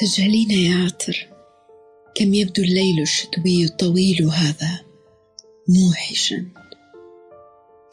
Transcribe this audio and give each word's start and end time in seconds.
تجهلين 0.00 0.50
يا 0.50 0.84
عطر 0.84 1.28
كم 2.14 2.34
يبدو 2.34 2.62
الليل 2.62 3.02
الشتوي 3.02 3.64
الطويل 3.64 4.24
هذا 4.24 4.80
موحشا. 5.68 6.46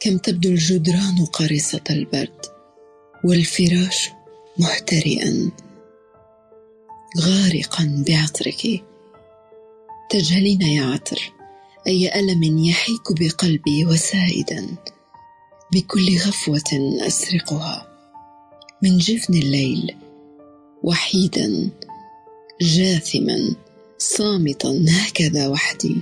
كم 0.00 0.18
تبدو 0.18 0.48
الجدران 0.48 1.24
قارصة 1.32 1.84
البرد 1.90 2.40
والفراش 3.24 4.10
محترئا 4.58 5.50
غارقا 7.20 8.04
بعطرك. 8.08 8.84
تجهلين 10.10 10.62
يا 10.62 10.84
عطر 10.84 11.32
أي 11.86 12.20
ألم 12.20 12.58
يحيك 12.58 13.12
بقلبي 13.20 13.84
وسائدا. 13.84 14.66
بكل 15.72 16.16
غفوة 16.16 16.98
أسرقها 17.06 17.88
من 18.82 18.98
جفن 18.98 19.34
الليل 19.34 19.96
وحيدا. 20.82 21.70
جاثما 22.62 23.54
صامتا 23.98 24.84
هكذا 24.88 25.48
وحدي 25.48 25.96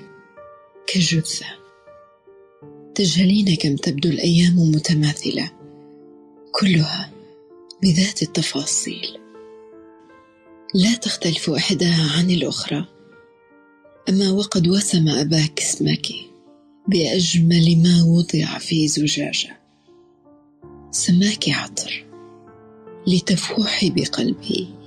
كجثة. 0.86 1.46
تجهلين 2.94 3.56
كم 3.56 3.77
تبدو 3.77 4.08
الأيام 4.08 4.58
متماثلة 4.58 5.50
كلها 6.53 7.11
بذات 7.83 8.22
التفاصيل. 8.22 9.19
لا 10.75 10.94
تختلف 10.94 11.50
إحداها 11.50 12.19
عن 12.19 12.31
الأخرى. 12.31 12.86
أما 14.08 14.31
وقد 14.31 14.69
وسم 14.69 15.08
أباك 15.08 15.61
اسمك 15.61 16.06
بأجمل 16.88 17.83
ما 17.83 18.03
وضع 18.05 18.58
في 18.58 18.88
زجاجة. 18.88 19.56
سماك 20.91 21.48
عطر 21.48 22.05
لتفوحي 23.06 23.91
بقلبي. 23.91 24.80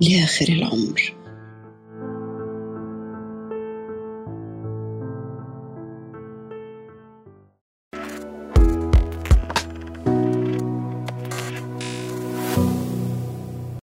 لآخر 0.00 0.48
العمر. 0.48 1.14